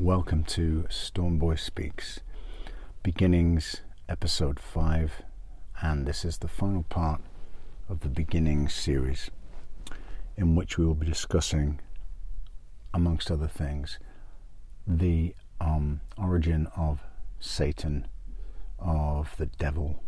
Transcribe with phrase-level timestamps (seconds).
[0.00, 2.20] Welcome to Stormboy Speaks,
[3.02, 5.22] Beginnings, Episode 5,
[5.82, 7.20] and this is the final part
[7.88, 9.28] of the Beginnings series,
[10.36, 11.80] in which we will be discussing,
[12.94, 13.98] amongst other things,
[14.86, 17.00] the um, origin of
[17.40, 18.06] Satan,
[18.78, 20.04] of the devil,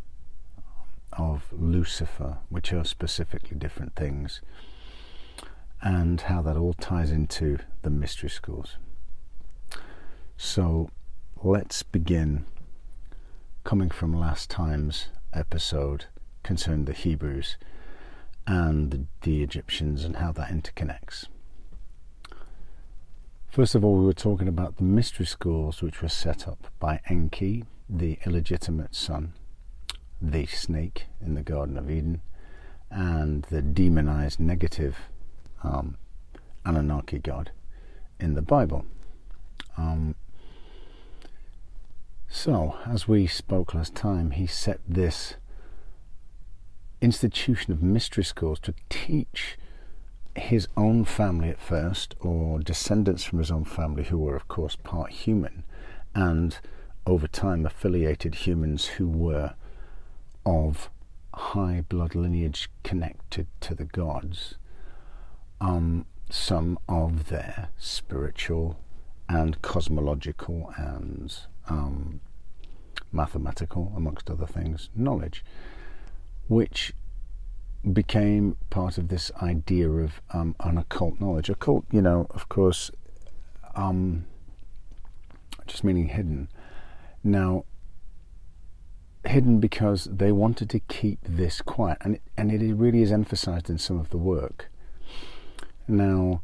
[1.14, 4.40] of Lucifer, which are specifically different things,
[5.82, 8.76] and how that all ties into the mystery schools.
[10.42, 10.88] So
[11.44, 12.46] let's begin
[13.62, 16.06] coming from last time's episode
[16.42, 17.58] concerning the Hebrews
[18.46, 21.26] and the, the, Egyptians and how that interconnects.
[23.50, 27.00] First of all, we were talking about the mystery schools which were set up by
[27.10, 29.34] Enki, the illegitimate son,
[30.22, 32.22] the snake in the Garden of Eden,
[32.90, 34.96] and the demonized negative
[35.62, 35.98] um,
[36.64, 37.52] Anunnaki god
[38.18, 38.86] in the Bible.
[39.76, 40.14] Um,
[42.32, 45.34] so, as we spoke last time, he set this
[47.00, 49.58] institution of mystery schools to teach
[50.36, 54.76] his own family at first, or descendants from his own family who were, of course,
[54.76, 55.64] part human,
[56.14, 56.58] and
[57.04, 59.54] over time affiliated humans who were
[60.46, 60.88] of
[61.34, 64.54] high blood lineage connected to the gods,
[65.60, 68.78] um, some of their spiritual
[69.28, 71.40] and cosmological and
[71.70, 72.20] um,
[73.12, 75.44] mathematical, amongst other things, knowledge,
[76.48, 76.92] which
[77.92, 81.48] became part of this idea of um, an occult knowledge.
[81.48, 82.90] Occult, you know, of course,
[83.74, 84.26] um,
[85.66, 86.48] just meaning hidden.
[87.24, 87.64] Now,
[89.24, 93.70] hidden because they wanted to keep this quiet, and it, and it really is emphasized
[93.70, 94.70] in some of the work.
[95.88, 96.42] Now,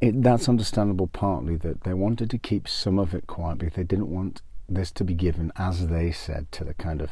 [0.00, 3.84] it, that's understandable partly that they wanted to keep some of it quiet because they
[3.84, 7.10] didn't want this to be given, as they said, to the kind of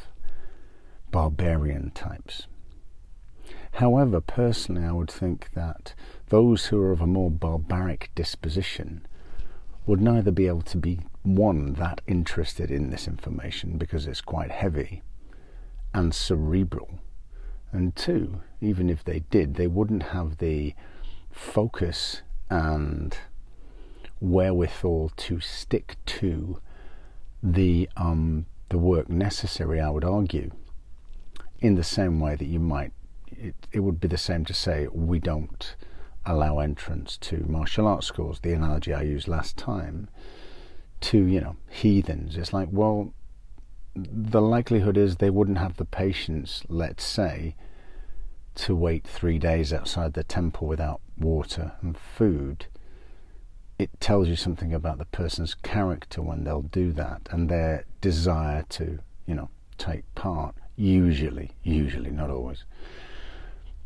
[1.10, 2.46] barbarian types.
[3.72, 5.94] However, personally, I would think that
[6.28, 9.06] those who are of a more barbaric disposition
[9.86, 14.50] would neither be able to be, one, that interested in this information because it's quite
[14.50, 15.02] heavy
[15.94, 17.00] and cerebral,
[17.72, 20.74] and two, even if they did, they wouldn't have the
[21.30, 23.16] focus and
[24.20, 26.60] wherewithal to stick to
[27.42, 30.50] the um, the work necessary, I would argue,
[31.60, 32.92] in the same way that you might,
[33.30, 35.74] it, it would be the same to say we don't
[36.26, 38.40] allow entrance to martial arts schools.
[38.40, 40.08] The analogy I used last time
[41.00, 42.36] to you know heathens.
[42.36, 43.12] It's like well,
[43.94, 47.54] the likelihood is they wouldn't have the patience, let's say,
[48.58, 52.66] to wait three days outside the temple without water and food,
[53.78, 58.64] it tells you something about the person's character when they'll do that and their desire
[58.68, 59.48] to, you know,
[59.78, 60.56] take part.
[60.76, 62.64] Usually, usually, not always.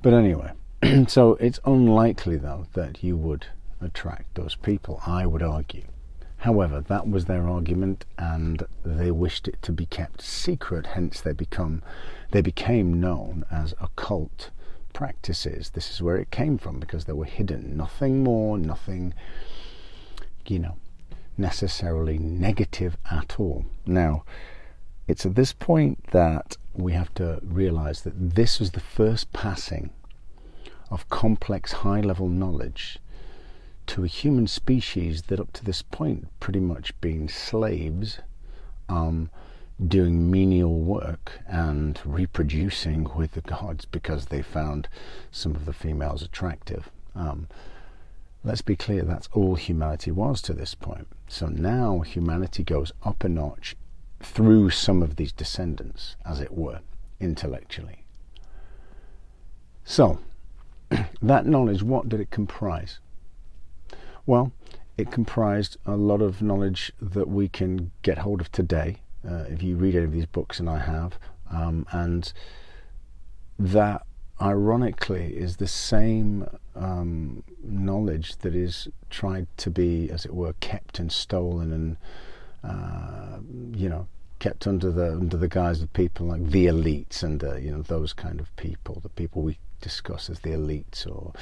[0.00, 0.52] But anyway,
[1.06, 3.46] so it's unlikely though that you would
[3.80, 5.84] attract those people, I would argue.
[6.38, 10.86] However, that was their argument, and they wished it to be kept secret.
[10.86, 11.82] Hence, they become
[12.32, 14.50] they became known as occult
[14.92, 15.70] practices.
[15.70, 17.76] This is where it came from because they were hidden.
[17.76, 19.14] Nothing more, nothing,
[20.46, 20.76] you know,
[21.36, 23.64] necessarily negative at all.
[23.86, 24.24] Now,
[25.08, 29.90] it's at this point that we have to realize that this was the first passing
[30.90, 32.98] of complex high level knowledge
[33.86, 38.20] to a human species that up to this point pretty much been slaves
[38.88, 39.30] um,
[39.88, 44.88] doing menial work and reproducing with the gods because they found
[45.30, 46.90] some of the females attractive.
[47.14, 47.48] Um,
[48.44, 51.08] let's be clear, that's all humanity was to this point.
[51.28, 53.76] So now humanity goes up a notch
[54.20, 56.80] through some of these descendants, as it were,
[57.18, 58.04] intellectually.
[59.84, 60.20] So,
[61.22, 63.00] that knowledge, what did it comprise?
[64.26, 64.52] Well,
[64.96, 69.62] it comprised a lot of knowledge that we can get hold of today uh, if
[69.62, 71.18] you read any of these books, and I have,
[71.50, 72.32] um, and
[73.58, 74.06] that
[74.40, 80.98] ironically is the same um, knowledge that is tried to be, as it were, kept
[80.98, 81.96] and stolen and
[82.64, 83.38] uh,
[83.76, 84.06] you know
[84.38, 87.82] kept under the under the guise of people like the elites and uh, you know
[87.82, 91.32] those kind of people, the people we discuss as the elites or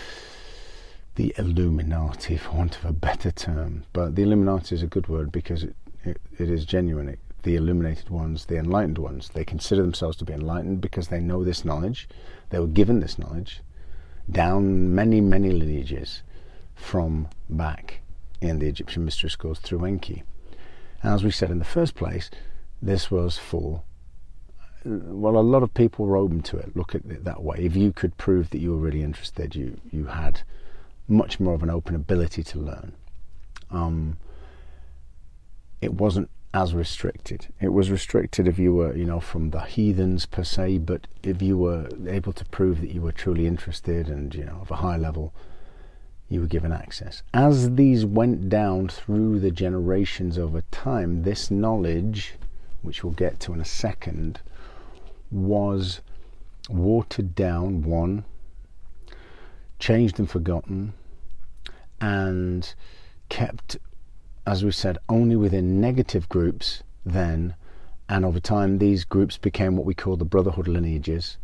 [1.14, 3.84] the Illuminati, for want of a better term.
[3.92, 5.74] But the Illuminati is a good word because it,
[6.04, 7.08] it, it is genuine.
[7.08, 9.30] It the illuminated ones, the enlightened ones.
[9.32, 12.08] They consider themselves to be enlightened because they know this knowledge.
[12.50, 13.62] They were given this knowledge
[14.30, 16.22] down many, many lineages
[16.74, 18.00] from back
[18.40, 20.22] in the Egyptian mystery schools through Enki.
[21.02, 22.30] As we said in the first place,
[22.82, 23.82] this was for
[24.84, 26.74] well, a lot of people were open to it.
[26.74, 27.58] Look at it that way.
[27.58, 30.40] If you could prove that you were really interested, you you had
[31.06, 32.92] much more of an open ability to learn.
[33.70, 34.16] Um,
[35.82, 37.46] it wasn't as restricted.
[37.60, 41.40] It was restricted if you were, you know, from the heathens per se, but if
[41.40, 44.76] you were able to prove that you were truly interested and, you know, of a
[44.76, 45.32] high level,
[46.28, 47.22] you were given access.
[47.32, 52.34] As these went down through the generations over time, this knowledge,
[52.82, 54.40] which we'll get to in a second,
[55.30, 56.00] was
[56.68, 58.24] watered down, one,
[59.78, 60.94] changed and forgotten,
[62.00, 62.74] and
[63.28, 63.76] kept
[64.50, 67.54] as we said, only within negative groups then,
[68.08, 71.38] and over time, these groups became what we call the brotherhood lineages.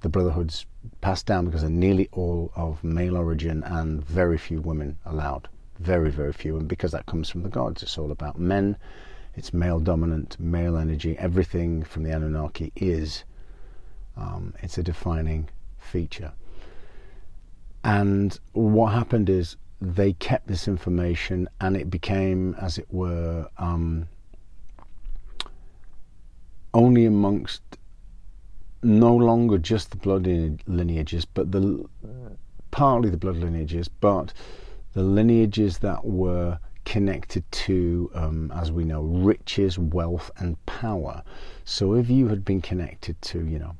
[0.00, 0.66] The brotherhoods
[1.00, 5.46] passed down because they're nearly all of male origin and very few women allowed.
[5.78, 6.56] Very, very few.
[6.56, 8.76] And because that comes from the gods, it's all about men,
[9.36, 11.16] it's male dominant, male energy.
[11.18, 13.22] Everything from the Anunnaki is,
[14.16, 15.48] um, it's a defining
[15.78, 16.32] feature.
[17.84, 24.08] And what happened is they kept this information and it became, as it were, um,
[26.74, 27.62] only amongst
[28.82, 30.26] no longer just the blood
[30.66, 31.84] lineages, but the
[32.70, 34.32] partly the blood lineages, but
[34.92, 41.22] the lineages that were connected to, um, as we know, riches, wealth, and power.
[41.64, 43.76] So if you had been connected to, you know,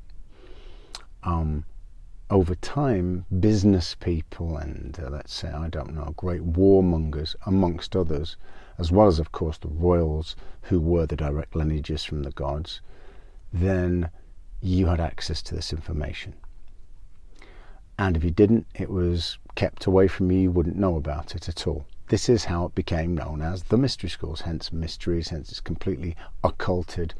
[1.23, 1.65] um,
[2.31, 8.37] over time, business people and uh, let's say, I don't know, great warmongers, amongst others,
[8.77, 12.79] as well as, of course, the royals who were the direct lineages from the gods,
[13.51, 14.09] then
[14.61, 16.33] you had access to this information.
[17.99, 21.49] And if you didn't, it was kept away from you, you wouldn't know about it
[21.49, 21.85] at all.
[22.07, 26.15] This is how it became known as the mystery schools, hence mysteries, hence it's completely
[26.45, 27.13] occulted,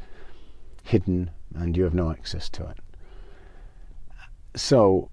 [0.83, 2.77] hidden, and you have no access to it
[4.55, 5.09] so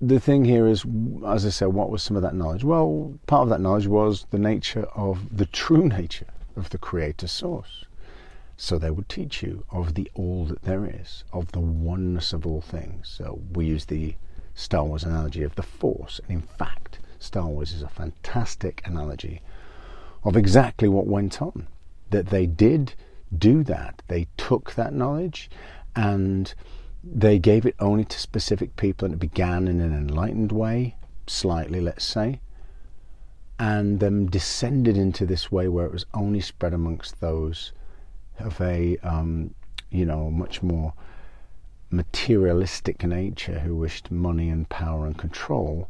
[0.00, 0.84] the thing here is,
[1.26, 2.64] as I said, what was some of that knowledge?
[2.64, 6.26] Well, part of that knowledge was the nature of the true nature
[6.56, 7.84] of the Creator Source.
[8.56, 12.46] So they would teach you of the all that there is, of the oneness of
[12.46, 13.08] all things.
[13.08, 14.14] So we use the
[14.54, 16.20] Star Wars analogy of the Force.
[16.28, 19.42] And in fact, Star Wars is a fantastic analogy
[20.22, 21.66] of exactly what went on.
[22.10, 22.94] That they did
[23.36, 24.02] do that.
[24.06, 25.50] They took that knowledge
[25.96, 26.54] and
[27.12, 30.96] they gave it only to specific people and it began in an enlightened way,
[31.26, 32.40] slightly, let's say,
[33.58, 37.72] and then descended into this way where it was only spread amongst those
[38.38, 39.54] of a, um,
[39.90, 40.94] you know, much more
[41.90, 45.88] materialistic nature who wished money and power and control,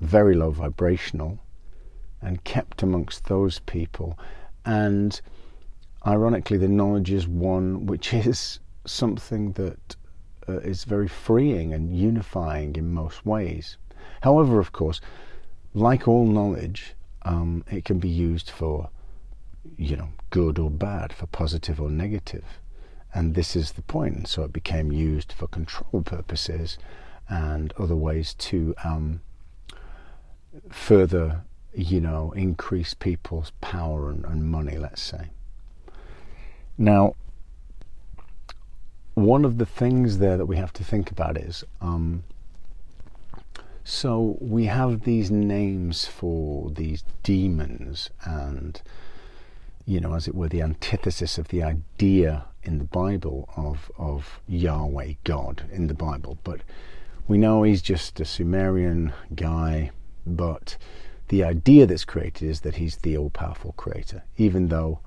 [0.00, 1.38] very low vibrational,
[2.20, 4.18] and kept amongst those people.
[4.64, 5.18] And
[6.06, 9.96] ironically, the knowledge is one which is something that
[10.48, 13.76] uh, is very freeing and unifying in most ways.
[14.22, 15.00] However, of course,
[15.74, 18.88] like all knowledge, um, it can be used for,
[19.76, 22.44] you know, good or bad, for positive or negative.
[23.14, 24.28] And this is the point.
[24.28, 26.78] So it became used for control purposes
[27.28, 29.20] and other ways to um,
[30.70, 31.42] further,
[31.74, 35.30] you know, increase people's power and, and money, let's say.
[36.78, 37.14] Now,
[39.16, 42.22] one of the things there that we have to think about is um,
[43.82, 48.82] so we have these names for these demons and
[49.86, 54.38] you know as it were the antithesis of the idea in the bible of of
[54.46, 56.36] yahweh god in the bible.
[56.44, 56.60] But
[57.26, 59.92] we know he's just a sumerian guy
[60.26, 60.76] but
[61.28, 64.98] the idea that's created is that he's the all-powerful creator even though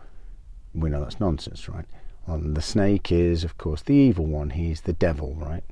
[0.74, 1.86] we know that's nonsense right
[2.34, 4.52] and the snake is, of course, the evil one.
[4.52, 5.64] He's the devil, right?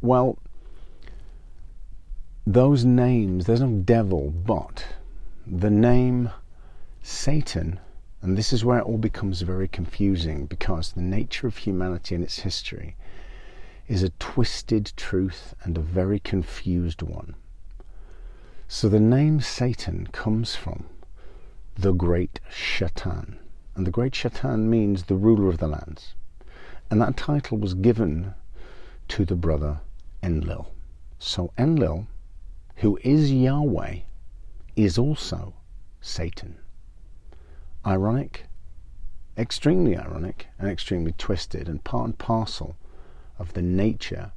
[0.00, 0.38] Well,
[2.46, 4.86] those names, there's no devil, but
[5.46, 6.30] the name
[7.02, 7.80] Satan,
[8.22, 12.24] and this is where it all becomes very confusing because the nature of humanity and
[12.24, 12.96] its history
[13.88, 17.34] is a twisted truth and a very confused one.
[18.68, 20.86] So the name Satan comes from
[21.76, 23.38] the great Shaitan
[23.76, 26.14] and the great Shaitan means the ruler of the lands.
[26.90, 28.34] And that title was given
[29.08, 29.80] to the brother
[30.22, 30.72] Enlil.
[31.18, 32.06] So Enlil,
[32.76, 33.98] who is Yahweh,
[34.76, 35.54] is also
[36.00, 36.56] Satan.
[37.86, 38.46] Ironic,
[39.36, 42.76] extremely ironic, and extremely twisted, and part and parcel
[43.38, 44.32] of the nature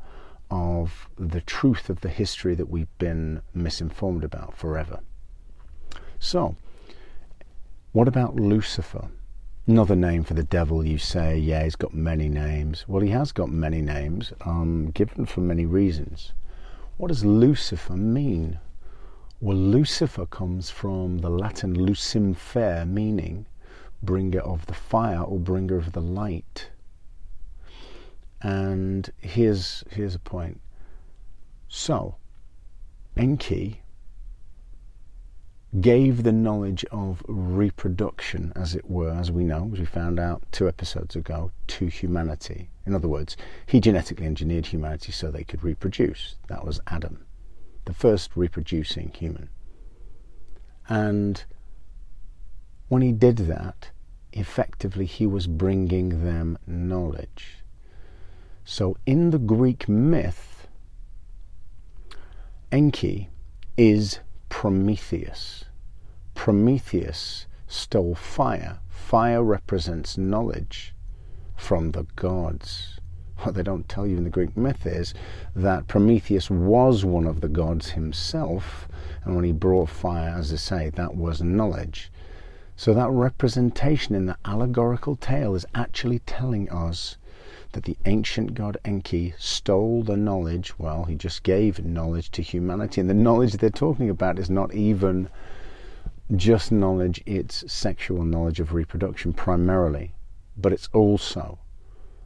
[0.52, 5.00] of the truth of the history that we've been misinformed about forever.
[6.20, 6.56] So,
[7.92, 9.10] What about Lucifer?
[9.70, 12.86] Another name for the devil, you say, yeah, he's got many names.
[12.88, 16.34] Well, he has got many names, um, given for many reasons.
[16.98, 18.60] What does Lucifer mean?
[19.40, 23.46] Well, Lucifer comes from the Latin lucimfer, meaning
[24.02, 26.72] bringer of the fire or bringer of the light.
[28.42, 30.62] And here's, here's a point.
[31.68, 32.16] So,
[33.16, 33.84] Enki
[35.80, 40.42] gave the knowledge of reproduction, as it were, as we know, as we found out
[40.52, 42.70] two episodes ago, to humanity.
[42.86, 46.38] In other words, he genetically engineered humanity so they could reproduce.
[46.48, 47.26] That was Adam,
[47.86, 49.50] the first reproducing human.
[50.88, 51.44] And
[52.88, 53.92] when he did that,
[54.34, 57.64] effectively he was bringing them knowledge.
[58.66, 60.68] So in the Greek myth,
[62.72, 63.30] Enki
[63.78, 65.66] is Prometheus.
[66.36, 68.80] Prometheus stole fire.
[68.90, 70.94] Fire represents knowledge
[71.56, 73.00] from the gods.
[73.40, 75.14] What they don't tell you in the Greek myth is
[75.56, 78.90] that Prometheus was one of the gods himself,
[79.24, 82.12] and when he brought fire, as they say, that was knowledge.
[82.76, 87.18] So that representation in the allegorical tale is actually telling us
[87.74, 93.00] that the ancient god Enki stole the knowledge, well, he just gave knowledge to humanity.
[93.00, 95.30] And the knowledge they're talking about is not even
[96.36, 100.14] just knowledge, it's sexual knowledge of reproduction primarily.
[100.58, 101.60] But it's also,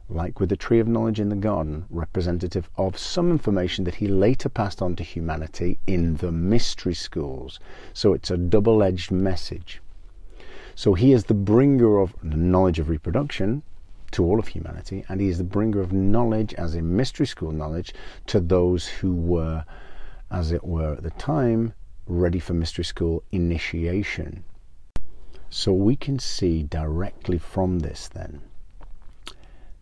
[0.08, 4.08] like with the tree of knowledge in the garden, representative of some information that he
[4.08, 7.60] later passed on to humanity in the mystery schools.
[7.92, 9.80] So it's a double edged message.
[10.74, 13.62] So he is the bringer of knowledge of reproduction,
[14.14, 17.50] to all of humanity, and he is the bringer of knowledge, as in mystery school
[17.50, 17.92] knowledge,
[18.26, 19.64] to those who were,
[20.30, 21.74] as it were at the time,
[22.06, 24.44] ready for mystery school initiation.
[25.50, 28.40] So we can see directly from this then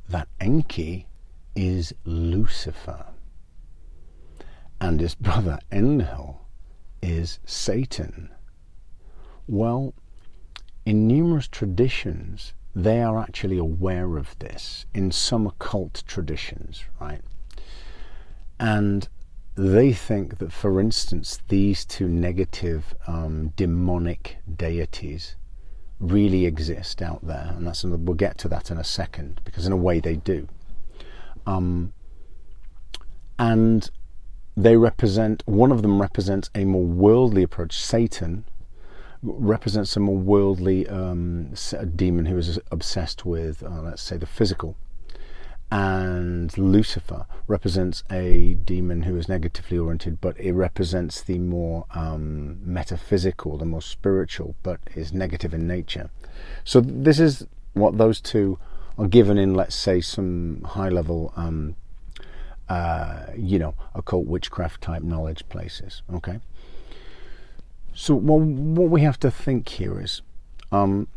[0.08, 1.06] that Enki
[1.54, 3.06] is Lucifer
[4.80, 6.40] and his brother Enlil
[7.02, 8.30] is Satan.
[9.46, 9.94] Well,
[10.86, 17.20] in numerous traditions, they are actually aware of this in some occult traditions, right?
[18.58, 19.08] And
[19.54, 25.36] they think that, for instance, these two negative um, demonic deities
[26.00, 29.72] really exist out there, and that's we'll get to that in a second because, in
[29.72, 30.48] a way, they do.
[31.46, 31.92] Um,
[33.38, 33.90] and
[34.56, 38.44] they represent one of them represents a more worldly approach, Satan,
[39.22, 41.54] represents a more worldly um,
[41.94, 44.76] demon who is obsessed with, uh, let's say, the physical.
[45.70, 52.58] And Lucifer represents a demon who is negatively oriented, but it represents the more um,
[52.62, 56.10] metaphysical, the more spiritual, but is negative in nature.
[56.64, 58.58] So this is what those two
[58.98, 61.76] are given in, let's say, some high-level, um,
[62.68, 66.02] uh, you know, occult witchcraft type knowledge places.
[66.12, 66.40] Okay.
[67.94, 70.22] So, well, what we have to think here is
[70.70, 71.08] um,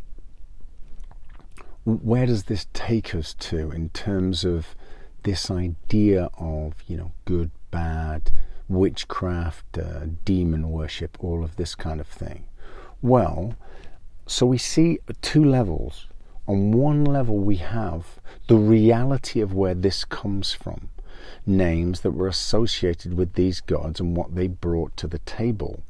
[1.86, 4.76] where does this take us to in terms of
[5.24, 8.32] this idea of, you know, good, bad,
[8.68, 12.44] witchcraft, uh, demon worship, all of this kind of thing?
[13.02, 13.56] Well,
[14.28, 16.08] so we see two levels.
[16.48, 20.90] On one level, we have the reality of where this comes from,
[21.46, 25.84] names that were associated with these gods and what they brought to the table.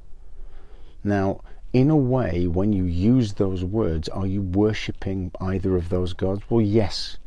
[1.05, 6.13] Now, in a way, when you use those words, are you worshipping either of those
[6.13, 6.41] gods?
[6.49, 7.17] Well, yes.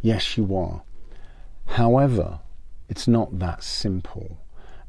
[0.00, 0.82] Yes, you are.
[1.66, 2.38] However,
[2.88, 4.38] it's not that simple.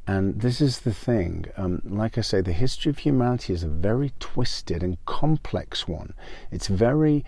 [0.05, 1.45] And this is the thing.
[1.57, 6.13] Um, like I say, the history of humanity is a very twisted and complex one.
[6.51, 7.25] It's very,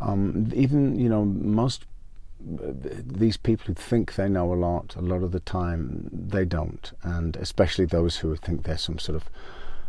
[0.00, 1.84] um, even, you know, most
[2.40, 6.92] these people who think they know a lot, a lot of the time they don't.
[7.02, 9.28] And especially those who think they're some sort of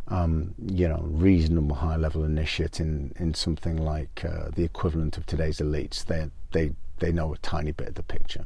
[0.09, 5.25] um, you know, reasonable high level initiate in, in something like uh, the equivalent of
[5.25, 6.05] today's elites.
[6.05, 8.45] They, they, they know a tiny bit of the picture.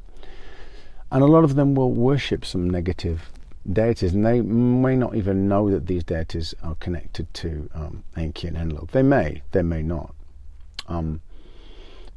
[1.12, 3.29] And a lot of them will worship some negative
[3.72, 8.48] deities, and they may not even know that these deities are connected to um, Enki
[8.48, 8.89] and Enlil.
[8.91, 10.13] They may, they may not.
[10.88, 11.22] Um,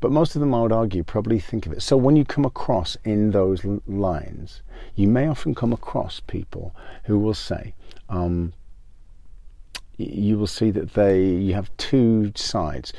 [0.00, 1.82] but most of them, I would argue, probably think of it.
[1.82, 4.62] So when you come across in those lines,
[4.94, 6.74] you may often come across people
[7.04, 7.74] who will say,
[8.08, 8.52] um,
[9.96, 12.92] you will see that they you have two sides.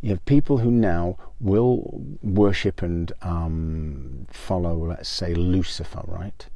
[0.00, 6.46] You have people who now will worship and um, follow, let's say, Lucifer, right?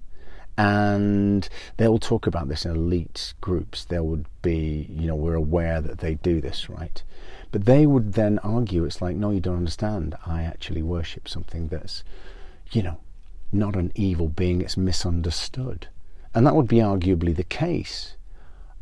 [0.56, 3.84] and they'll talk about this in elite groups.
[3.84, 7.02] There would be, you know, we're aware that they do this, right?
[7.50, 10.14] But they would then argue it's like, no, you don't understand.
[10.26, 12.04] I actually worship something that's,
[12.70, 12.98] you know,
[13.50, 15.88] not an evil being, it's misunderstood.
[16.34, 18.16] And that would be arguably the case.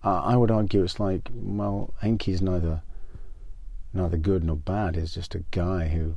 [0.03, 2.83] Uh, I would argue it's like, well, Enki's neither
[3.93, 4.97] neither good nor bad.
[4.97, 6.17] He's just a guy who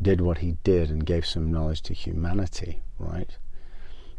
[0.00, 3.36] did what he did and gave some knowledge to humanity, right?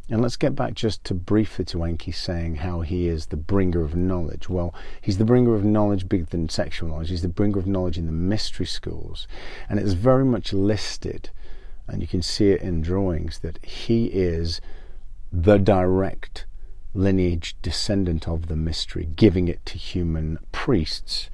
[0.09, 3.81] And let's get back just to briefly to Enki saying how he is the bringer
[3.81, 4.47] of knowledge.
[4.47, 7.09] Well, he's the bringer of knowledge bigger than sexual knowledge.
[7.09, 9.27] He's the bringer of knowledge in the mystery schools.
[9.67, 11.31] And it's very much listed,
[11.87, 14.61] and you can see it in drawings, that he is
[15.31, 16.45] the direct
[16.95, 21.29] lineage descendant of the mystery, giving it to human priests.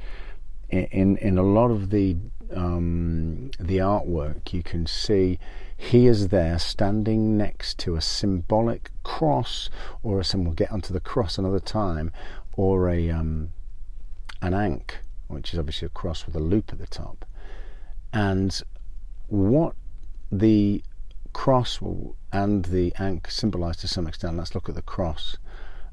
[0.69, 2.17] In, in, a lot of the
[2.53, 5.39] um, the artwork, you can see
[5.77, 9.69] he is there standing next to a symbolic cross
[10.03, 10.49] or a symbol.
[10.49, 12.11] We'll get onto the cross another time,
[12.53, 13.49] or a um,
[14.41, 17.25] an ankh, which is obviously a cross with a loop at the top.
[18.13, 18.61] And
[19.27, 19.75] what
[20.31, 20.83] the
[21.33, 21.79] cross
[22.31, 25.37] and the ankh symbolize to some extent, let's look at the cross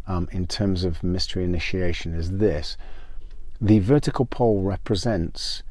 [0.09, 2.77] um, in terms of mystery initiation, is this.
[3.61, 5.62] The vertical pole represents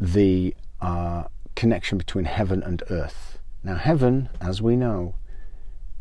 [0.00, 1.24] the uh,
[1.56, 5.14] connection between heaven and earth now, heaven, as we know,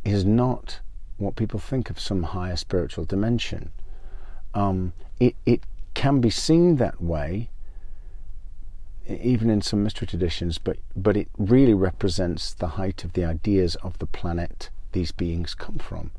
[0.03, 0.81] is not
[1.17, 3.71] what people think of some higher spiritual dimension.
[4.53, 7.49] Um, it, it can be seen that way,
[9.07, 13.75] even in some mystery traditions, but, but it really represents the height of the ideas
[13.77, 16.11] of the planet these beings come from,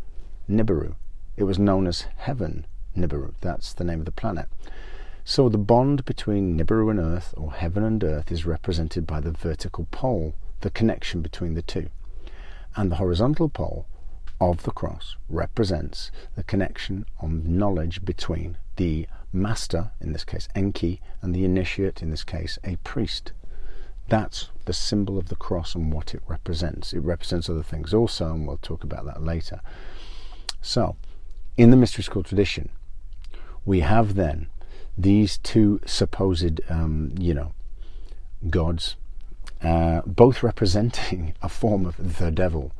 [0.48, 0.94] Nibiru.
[1.36, 4.48] It was known as Heaven Nibiru, that's the name of the planet.
[5.24, 9.32] So the bond between Nibiru and Earth, or Heaven and Earth, is represented by the
[9.32, 11.88] vertical pole the connection between the two.
[12.76, 13.86] And the horizontal pole
[14.40, 21.00] of the cross represents the connection on knowledge between the master, in this case Enki,
[21.20, 23.32] and the initiate, in this case a priest.
[24.08, 26.92] That's the symbol of the cross and what it represents.
[26.92, 29.60] It represents other things also, and we'll talk about that later.
[30.60, 30.96] So,
[31.56, 32.68] in the mystery school tradition,
[33.64, 34.48] we have then
[34.96, 37.52] these two supposed, um, you know,
[38.50, 38.96] gods,
[39.62, 42.72] uh, both representing a form of the devil.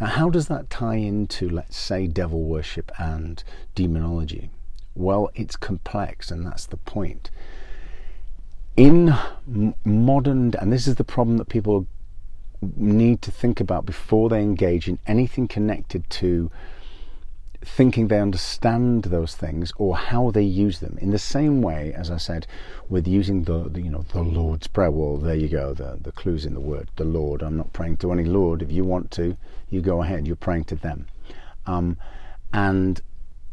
[0.00, 3.42] Now, how does that tie into, let's say, devil worship and
[3.74, 4.50] demonology?
[4.94, 7.30] Well, it's complex, and that's the point.
[8.76, 9.14] In
[9.84, 11.86] modern, and this is the problem that people
[12.76, 16.50] need to think about before they engage in anything connected to
[17.64, 20.98] thinking they understand those things or how they use them.
[21.00, 22.46] In the same way, as I said,
[22.88, 24.90] with using the, the, you know the Lord's prayer.
[24.90, 25.72] Well, there you go.
[25.74, 27.42] The the clues in the word, the Lord.
[27.42, 28.62] I'm not praying to any Lord.
[28.62, 29.36] If you want to,
[29.70, 30.26] you go ahead.
[30.26, 31.06] You're praying to them,
[31.66, 31.96] um,
[32.52, 33.00] and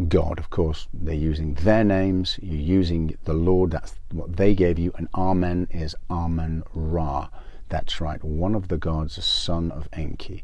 [0.08, 2.40] God, of course, they're using their names.
[2.42, 3.72] You're using the Lord.
[3.72, 4.94] That's what they gave you.
[4.98, 7.28] And Amen is Amen Ra.
[7.68, 8.24] That's right.
[8.24, 10.44] One of the gods, a son of Enki.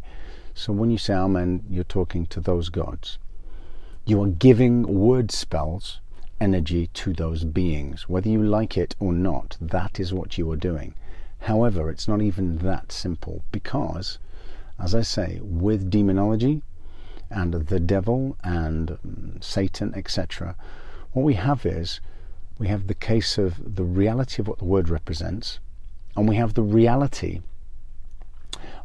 [0.54, 3.18] So when you say Amen, you're talking to those gods.
[4.08, 6.00] You are giving word spells
[6.40, 8.08] energy to those beings.
[8.08, 10.94] Whether you like it or not, that is what you are doing.
[11.40, 14.20] However, it's not even that simple because,
[14.80, 16.62] as I say, with demonology
[17.32, 20.56] and the devil and um, Satan, etc.,
[21.14, 22.00] what we have is
[22.60, 25.60] we have the case of the reality of what the word represents,
[26.16, 27.42] and we have the reality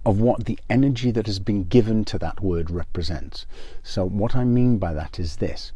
[0.04, 3.44] of what the energy that has been given to that word represents.
[3.82, 5.72] So, what I mean by that is this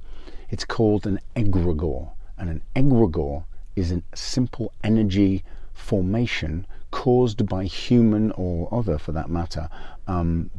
[0.49, 3.45] it's called an egregore, and an egregore
[3.77, 9.69] is a simple energy formation caused by human or other, for that matter,
[10.07, 10.51] um,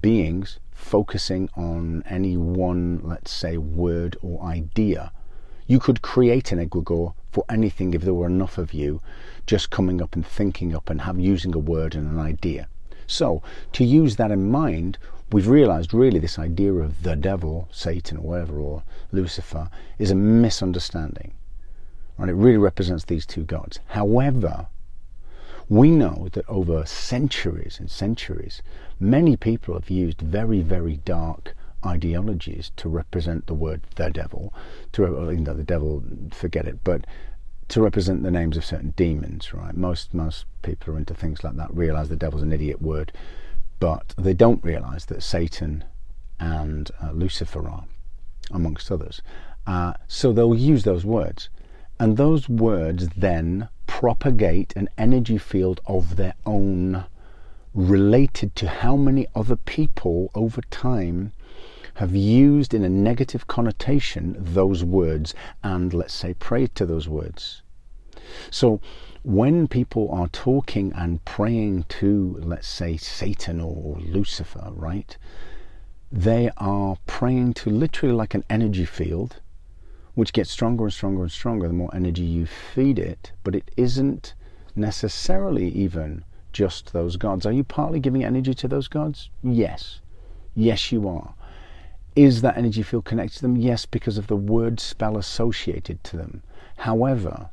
[0.00, 5.12] beings focusing on any one, let's say, word or idea.
[5.66, 9.00] You could create an egregore for anything if there were enough of you
[9.46, 12.68] just coming up and thinking up and have using a word and an idea.
[13.12, 14.96] So, to use that in mind,
[15.30, 20.14] we've realized really this idea of the devil, Satan, or whatever, or Lucifer, is a
[20.14, 21.34] misunderstanding.
[22.16, 23.80] And it really represents these two gods.
[23.88, 24.68] However,
[25.68, 28.62] we know that over centuries and centuries,
[28.98, 34.54] many people have used very, very dark ideologies to represent the word the devil.
[34.92, 37.06] To you know, the devil, forget it, but
[37.72, 39.74] to represent the names of certain demons, right?
[39.74, 41.74] Most most people are into things like that.
[41.74, 43.12] Realize the devil's an idiot word,
[43.80, 45.82] but they don't realize that Satan
[46.38, 47.84] and uh, Lucifer are,
[48.50, 49.22] amongst others.
[49.66, 51.48] Uh, so they'll use those words,
[51.98, 57.06] and those words then propagate an energy field of their own,
[57.72, 61.32] related to how many other people over time
[61.94, 67.61] have used in a negative connotation those words and, let's say, prayed to those words.
[68.50, 68.80] So
[69.22, 75.16] when people are talking and praying to, let's say, Satan or Lucifer, right,
[76.10, 79.40] they are praying to literally like an energy field,
[80.14, 83.70] which gets stronger and stronger and stronger the more energy you feed it, but it
[83.76, 84.34] isn't
[84.74, 87.46] necessarily even just those gods.
[87.46, 89.30] Are you partly giving energy to those gods?
[89.42, 90.00] Yes.
[90.54, 91.34] Yes, you are.
[92.14, 93.56] Is that energy field connected to them?
[93.56, 96.42] Yes, because of the word spell associated to them.
[96.76, 97.48] However,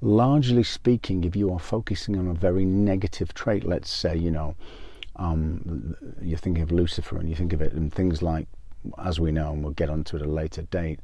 [0.00, 4.54] largely speaking, if you are focusing on a very negative trait, let's say, you know,
[5.16, 8.46] um, you're thinking of Lucifer and you think of it in things like,
[8.98, 11.00] as we know, and we'll get onto it at a later date,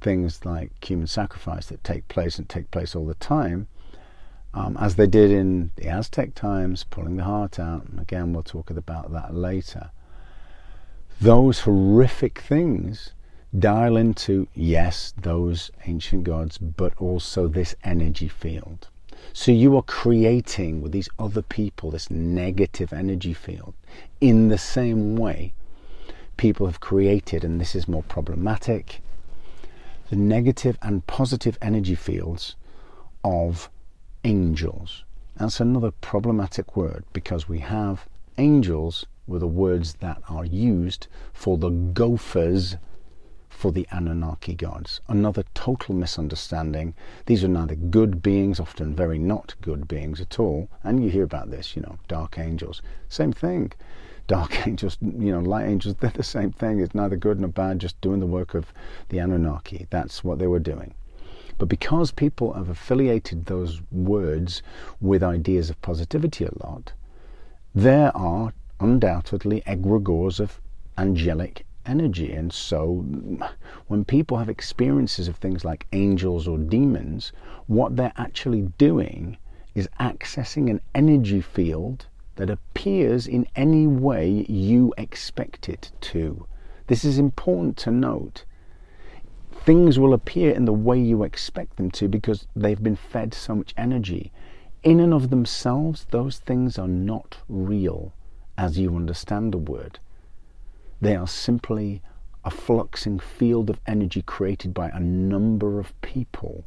[0.00, 3.66] things like human sacrifice that take place and take place all the time,
[4.52, 7.86] um, as they did in the Aztec times, pulling the heart out.
[7.86, 9.90] And again, we'll talk about that later.
[11.20, 13.14] Those horrific things
[13.58, 18.88] dial into, yes, those ancient gods, but also this energy field.
[19.32, 23.74] So you are creating with these other people this negative energy field
[24.20, 25.52] in the same way
[26.36, 29.00] people have created, and this is more problematic,
[30.10, 32.56] the negative and positive energy fields
[33.22, 33.70] of
[34.24, 35.04] angels.
[35.36, 41.56] That's another problematic word because we have angels were the words that are used for
[41.56, 42.76] the gophers
[43.54, 45.00] for the Anunnaki gods.
[45.08, 46.92] Another total misunderstanding.
[47.26, 50.68] These are neither good beings, often very not good beings at all.
[50.82, 52.82] And you hear about this, you know, dark angels.
[53.08, 53.72] Same thing.
[54.26, 56.80] Dark angels, you know, light angels, they're the same thing.
[56.80, 58.72] It's neither good nor bad, just doing the work of
[59.10, 59.86] the Anunnaki.
[59.90, 60.94] That's what they were doing.
[61.58, 64.62] But because people have affiliated those words
[65.00, 66.92] with ideas of positivity a lot,
[67.74, 70.60] there are undoubtedly egregores of
[70.96, 72.32] angelic energy.
[72.32, 73.04] And so,
[73.86, 77.32] when people have experiences of things like angels or demons,
[77.66, 79.36] what they're actually doing
[79.74, 86.46] is accessing an energy field that appears in any way you expect it to.
[86.86, 88.44] This is important to note.
[89.52, 93.54] Things will appear in the way you expect them to because they've been fed so
[93.54, 94.32] much energy.
[94.82, 98.12] In and of themselves, those things are not real
[98.58, 99.98] as you understand the word.
[101.04, 102.00] They are simply
[102.46, 106.64] a fluxing field of energy created by a number of people.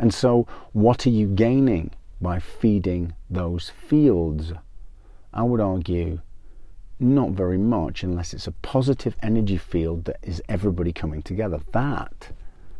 [0.00, 4.52] And so, what are you gaining by feeding those fields?
[5.32, 6.22] I would argue
[6.98, 11.60] not very much unless it's a positive energy field that is everybody coming together.
[11.70, 12.32] That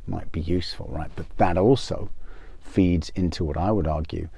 [0.05, 1.13] might be useful, right?
[1.15, 2.11] But that also
[2.61, 4.29] feeds into what I would argue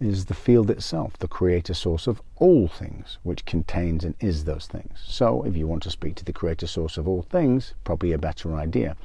[0.00, 4.66] is the field itself, the creator source of all things, which contains and is those
[4.66, 4.98] things.
[5.04, 8.18] So, if you want to speak to the creator source of all things, probably a
[8.18, 8.96] better idea.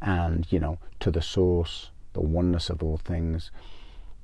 [0.00, 3.50] And, you know, to the source, the oneness of all things,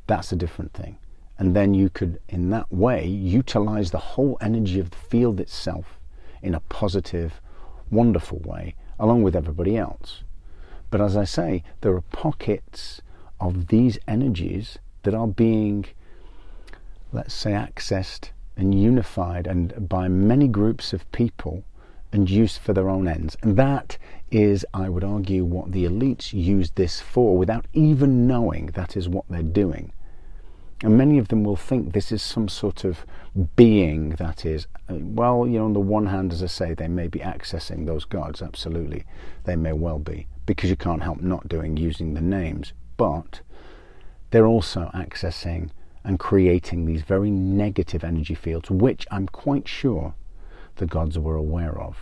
[0.07, 0.97] that's a different thing.
[1.39, 5.99] And then you could, in that way, utilize the whole energy of the field itself
[6.43, 7.41] in a positive,
[7.91, 10.23] wonderful way, along with everybody else.
[10.91, 13.01] But as I say, there are pockets
[13.39, 15.87] of these energies that are being,
[17.13, 21.65] let's say, accessed and unified and by many groups of people
[22.13, 23.37] and used for their own ends.
[23.43, 23.97] And that
[24.31, 29.09] is, I would argue, what the elites use this for without even knowing that is
[29.09, 29.93] what they're doing.
[30.83, 33.05] And many of them will think this is some sort of
[33.55, 36.89] being that is, uh, well, you know, on the one hand, as I say, they
[36.89, 39.05] may be accessing those gods, absolutely.
[39.45, 42.73] They may well be, because you can't help not doing using the names.
[42.97, 43.41] But
[44.31, 45.71] they're also accessing
[46.05, 50.15] and creating these very negative energy fields, which I'm quite sure
[50.77, 51.99] the gods were aware of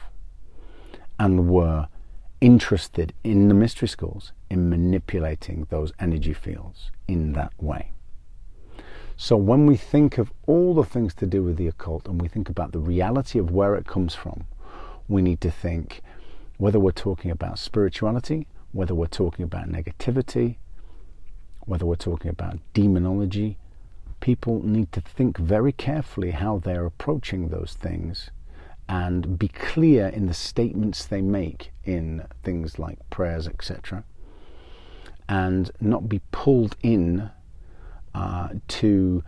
[1.18, 1.88] and were
[2.40, 7.90] interested in the mystery schools in manipulating those energy fields in that way.
[9.16, 12.28] So when we think of all the things to do with the occult and we
[12.28, 14.44] think about the reality of where it comes from,
[15.08, 16.02] we need to think
[16.56, 20.58] whether we're talking about spirituality, whether we're talking about negativity,
[21.68, 23.58] whether we're talking about demonology,
[24.20, 28.30] people need to think very carefully how they're approaching those things
[28.88, 34.02] and be clear in the statements they make in things like prayers, etc.,
[35.28, 37.30] and not be pulled in
[38.14, 39.22] uh, to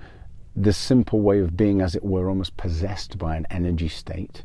[0.57, 4.43] the simple way of being, as it were, almost possessed by an energy state,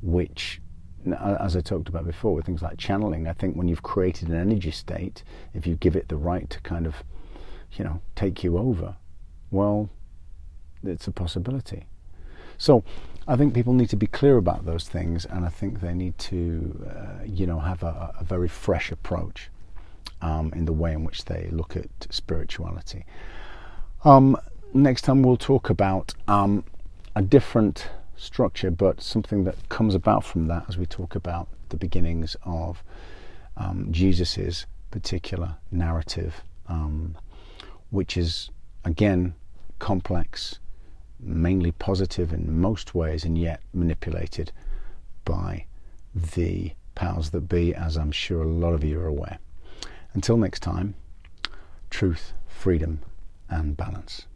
[0.00, 0.60] which
[1.20, 4.36] as I talked about before with things like channeling, I think when you've created an
[4.36, 5.22] energy state,
[5.54, 7.04] if you give it the right to kind of
[7.72, 8.96] you know, take you over,
[9.50, 9.90] well,
[10.82, 11.86] it's a possibility.
[12.58, 12.84] So
[13.28, 16.16] I think people need to be clear about those things, and I think they need
[16.18, 19.50] to, uh, you know, have a, a very fresh approach
[20.22, 23.04] um, in the way in which they look at spirituality.
[24.04, 24.36] Um,
[24.72, 26.64] next time we'll talk about um,
[27.14, 31.76] a different structure, but something that comes about from that as we talk about the
[31.76, 32.82] beginnings of
[33.56, 37.16] um, Jesus's particular narrative, um,
[37.90, 38.50] which is
[38.84, 39.34] again
[39.78, 40.58] complex,
[41.20, 44.52] mainly positive in most ways, and yet manipulated
[45.24, 45.66] by
[46.14, 49.38] the powers that be, as I'm sure a lot of you are aware.
[50.14, 50.94] Until next time,
[51.90, 53.00] truth, freedom,
[53.48, 54.26] and balance.